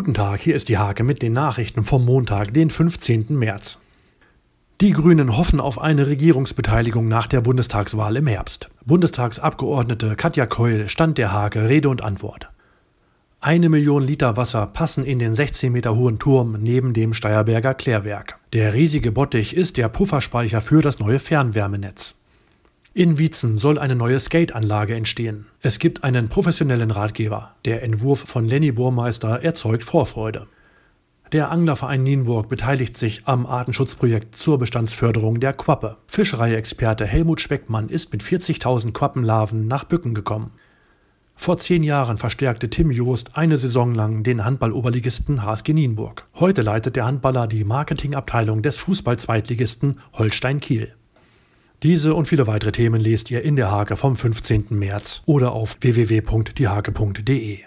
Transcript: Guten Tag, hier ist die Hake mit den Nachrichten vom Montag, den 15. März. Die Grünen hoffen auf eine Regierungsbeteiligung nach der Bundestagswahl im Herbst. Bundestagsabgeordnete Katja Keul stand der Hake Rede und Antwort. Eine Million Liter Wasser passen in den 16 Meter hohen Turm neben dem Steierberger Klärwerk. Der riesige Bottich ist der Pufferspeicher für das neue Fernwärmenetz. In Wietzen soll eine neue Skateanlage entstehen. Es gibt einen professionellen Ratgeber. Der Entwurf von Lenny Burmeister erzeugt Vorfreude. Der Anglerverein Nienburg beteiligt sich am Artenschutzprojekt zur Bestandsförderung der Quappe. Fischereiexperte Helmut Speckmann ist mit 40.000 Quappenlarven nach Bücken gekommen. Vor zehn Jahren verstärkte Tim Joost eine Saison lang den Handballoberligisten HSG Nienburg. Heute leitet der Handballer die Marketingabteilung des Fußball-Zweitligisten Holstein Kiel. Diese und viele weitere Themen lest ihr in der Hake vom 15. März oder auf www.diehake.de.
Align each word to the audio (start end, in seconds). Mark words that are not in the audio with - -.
Guten 0.00 0.14
Tag, 0.14 0.40
hier 0.40 0.54
ist 0.54 0.70
die 0.70 0.78
Hake 0.78 1.04
mit 1.04 1.20
den 1.20 1.34
Nachrichten 1.34 1.84
vom 1.84 2.06
Montag, 2.06 2.54
den 2.54 2.70
15. 2.70 3.26
März. 3.38 3.76
Die 4.80 4.92
Grünen 4.92 5.36
hoffen 5.36 5.60
auf 5.60 5.78
eine 5.78 6.06
Regierungsbeteiligung 6.06 7.06
nach 7.06 7.28
der 7.28 7.42
Bundestagswahl 7.42 8.16
im 8.16 8.26
Herbst. 8.26 8.70
Bundestagsabgeordnete 8.86 10.16
Katja 10.16 10.46
Keul 10.46 10.88
stand 10.88 11.18
der 11.18 11.34
Hake 11.34 11.68
Rede 11.68 11.90
und 11.90 12.02
Antwort. 12.02 12.48
Eine 13.42 13.68
Million 13.68 14.02
Liter 14.02 14.38
Wasser 14.38 14.66
passen 14.68 15.04
in 15.04 15.18
den 15.18 15.34
16 15.34 15.70
Meter 15.70 15.94
hohen 15.94 16.18
Turm 16.18 16.56
neben 16.58 16.94
dem 16.94 17.12
Steierberger 17.12 17.74
Klärwerk. 17.74 18.38
Der 18.54 18.72
riesige 18.72 19.12
Bottich 19.12 19.54
ist 19.54 19.76
der 19.76 19.90
Pufferspeicher 19.90 20.62
für 20.62 20.80
das 20.80 20.98
neue 20.98 21.18
Fernwärmenetz. 21.18 22.19
In 22.92 23.18
Wietzen 23.18 23.56
soll 23.56 23.78
eine 23.78 23.94
neue 23.94 24.18
Skateanlage 24.18 24.96
entstehen. 24.96 25.46
Es 25.60 25.78
gibt 25.78 26.02
einen 26.02 26.28
professionellen 26.28 26.90
Ratgeber. 26.90 27.54
Der 27.64 27.84
Entwurf 27.84 28.18
von 28.18 28.48
Lenny 28.48 28.72
Burmeister 28.72 29.44
erzeugt 29.44 29.84
Vorfreude. 29.84 30.48
Der 31.30 31.52
Anglerverein 31.52 32.02
Nienburg 32.02 32.48
beteiligt 32.48 32.96
sich 32.96 33.22
am 33.26 33.46
Artenschutzprojekt 33.46 34.34
zur 34.34 34.58
Bestandsförderung 34.58 35.38
der 35.38 35.52
Quappe. 35.52 35.98
Fischereiexperte 36.08 37.06
Helmut 37.06 37.40
Speckmann 37.40 37.88
ist 37.88 38.12
mit 38.12 38.24
40.000 38.24 38.90
Quappenlarven 38.90 39.68
nach 39.68 39.84
Bücken 39.84 40.12
gekommen. 40.12 40.50
Vor 41.36 41.58
zehn 41.58 41.84
Jahren 41.84 42.18
verstärkte 42.18 42.70
Tim 42.70 42.90
Joost 42.90 43.36
eine 43.36 43.56
Saison 43.56 43.94
lang 43.94 44.24
den 44.24 44.44
Handballoberligisten 44.44 45.44
HSG 45.44 45.74
Nienburg. 45.74 46.26
Heute 46.34 46.62
leitet 46.62 46.96
der 46.96 47.06
Handballer 47.06 47.46
die 47.46 47.62
Marketingabteilung 47.62 48.62
des 48.62 48.78
Fußball-Zweitligisten 48.78 50.00
Holstein 50.12 50.58
Kiel. 50.58 50.92
Diese 51.82 52.12
und 52.14 52.28
viele 52.28 52.46
weitere 52.46 52.72
Themen 52.72 53.00
lest 53.00 53.30
ihr 53.30 53.42
in 53.42 53.56
der 53.56 53.70
Hake 53.70 53.96
vom 53.96 54.14
15. 54.14 54.66
März 54.68 55.22
oder 55.24 55.52
auf 55.52 55.78
www.diehake.de. 55.80 57.60